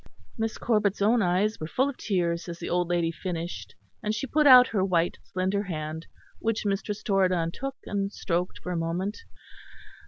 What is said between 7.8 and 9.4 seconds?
and stroked for a moment.